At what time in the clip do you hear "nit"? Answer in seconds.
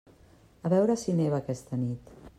1.87-2.15